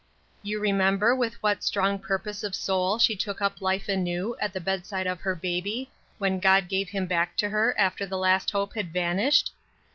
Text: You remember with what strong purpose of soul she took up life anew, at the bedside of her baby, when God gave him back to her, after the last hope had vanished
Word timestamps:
You 0.41 0.59
remember 0.59 1.15
with 1.15 1.35
what 1.43 1.63
strong 1.63 1.99
purpose 1.99 2.43
of 2.43 2.55
soul 2.55 2.97
she 2.97 3.15
took 3.15 3.39
up 3.39 3.61
life 3.61 3.87
anew, 3.87 4.35
at 4.39 4.51
the 4.51 4.59
bedside 4.59 5.05
of 5.05 5.21
her 5.21 5.35
baby, 5.35 5.91
when 6.17 6.39
God 6.39 6.67
gave 6.67 6.89
him 6.89 7.05
back 7.05 7.37
to 7.37 7.49
her, 7.49 7.75
after 7.77 8.07
the 8.07 8.17
last 8.17 8.49
hope 8.49 8.73
had 8.73 8.91
vanished 8.91 9.51